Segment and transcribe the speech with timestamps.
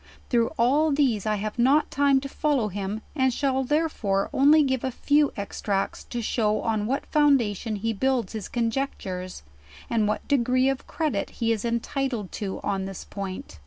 [0.31, 2.19] Through all these I have not time.
[2.21, 7.05] to follow him, and shall therefore only give a few extracts to show on what
[7.05, 9.43] foundation he builds his conjec tures,
[9.91, 13.59] and what degree of credit he is entitled to on this point.